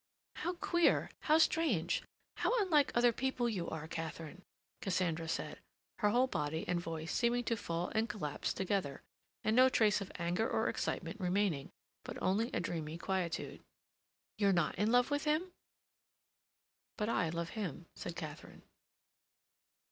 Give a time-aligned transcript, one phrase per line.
[0.37, 2.01] "How queer, how strange,
[2.37, 4.41] how unlike other people you are, Katharine,"
[4.81, 5.59] Cassandra said,
[5.99, 9.03] her whole body and voice seeming to fall and collapse together,
[9.43, 11.69] and no trace of anger or excitement remaining,
[12.03, 13.61] but only a dreamy quietude.
[14.39, 15.51] "You're not in love with him?"
[16.97, 18.63] "But I love him," said Katharine.